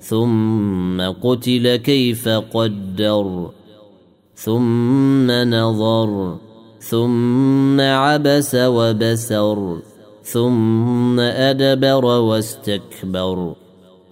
[0.00, 3.50] ثم قتل كيف قدر
[4.34, 6.36] ثم نظر
[6.80, 9.78] ثم عبس وبسر
[10.22, 13.54] ثم أدبر واستكبر.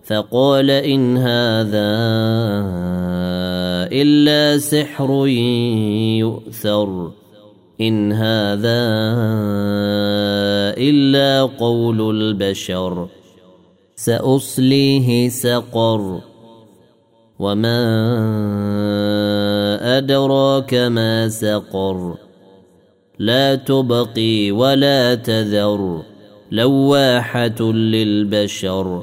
[0.05, 1.91] فقال إن هذا
[3.92, 5.27] إلا سحر
[6.17, 7.11] يؤثر
[7.80, 8.80] إن هذا
[10.78, 13.08] إلا قول البشر.
[13.99, 16.21] سأصليه سقر.
[17.39, 17.79] وما
[19.99, 22.17] أدراك ما سقر.
[23.19, 26.03] لا تبقي ولا تذر.
[26.51, 29.03] لواحة للبشر.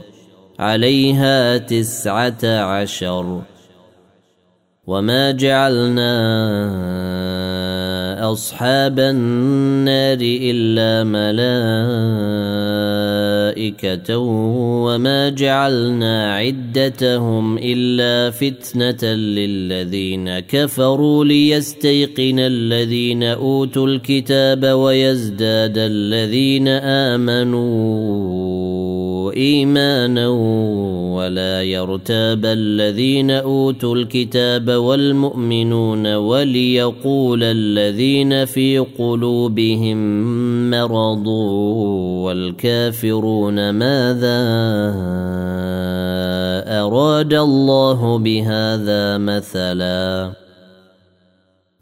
[0.59, 3.41] عليها تسعة عشر.
[4.87, 6.05] وما جعلنا
[8.31, 11.03] أصحاب النار إلا
[13.55, 14.17] ملائكة
[14.85, 28.44] وما جعلنا عدتهم إلا فتنة للذين كفروا ليستيقن الذين أوتوا الكتاب ويزداد الذين آمنوا.
[29.37, 30.27] إيمانا
[31.15, 39.97] ولا يرتاب الذين أوتوا الكتاب والمؤمنون وليقول الذين في قلوبهم
[40.69, 41.27] مرض
[42.25, 44.41] والكافرون ماذا
[46.67, 50.44] أراد الله بهذا مثلا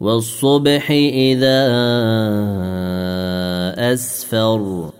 [0.00, 1.66] والصبح إذا
[3.92, 4.90] أسفر.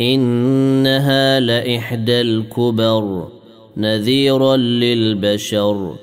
[0.00, 3.28] إنها لإحدى الكبر
[3.76, 5.94] نذيرا للبشر.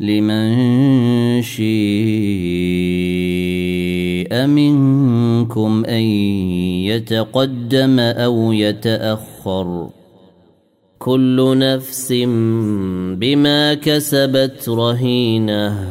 [0.00, 0.52] لمن
[1.42, 1.66] شيء
[4.46, 6.02] منكم أن
[6.82, 9.90] يتقدم أو يتأخر.
[10.98, 12.12] كل نفس
[13.16, 15.88] بما كسبت رهينة.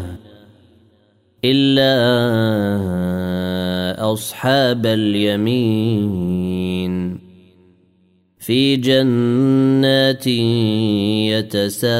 [1.45, 1.93] إلا
[4.13, 6.43] أصحاب اليمين.
[8.39, 11.93] في جنات يتساءلون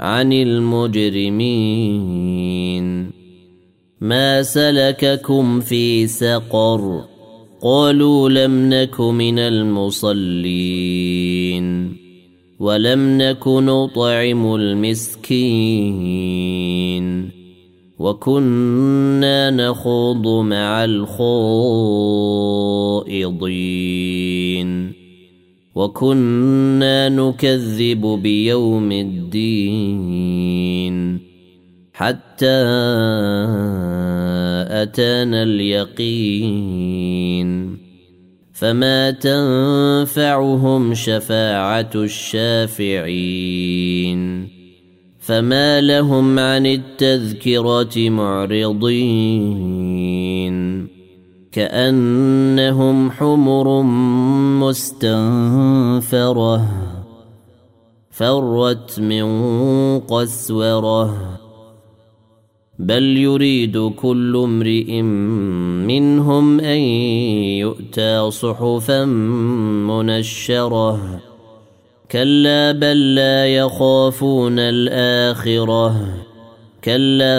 [0.00, 1.50] عن المجرمين.
[4.00, 7.04] ما سلككم في سقر؟
[7.62, 10.44] قالوا لم نك من المصلين.
[12.60, 16.04] ولم نك نطعم المسكين
[17.98, 21.24] وكنا نخوض مع الخائضين
[25.74, 30.44] وكنا نكذب بيوم الدين
[31.92, 32.64] حتى
[34.82, 36.84] أتانا اليقين
[38.54, 43.34] فما تنفعهم شفاعه الشافعين
[45.18, 49.34] فما لهم عن التذكره معرضين
[51.52, 53.82] كانهم حمر
[54.62, 56.68] مستنفره
[58.10, 59.28] فرت من
[60.00, 61.43] قسوره
[62.78, 65.02] بل يريد كل امرئ
[65.86, 66.78] منهم ان
[67.58, 69.04] يؤتى صحفا
[69.84, 71.20] منشره
[72.10, 76.14] كلا بل لا يخافون الاخره
[76.84, 77.38] كلا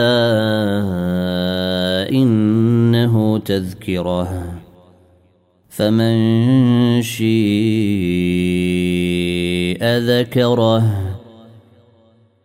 [2.12, 4.44] انه تذكره
[5.70, 7.36] فمن شيء
[9.84, 11.05] ذكره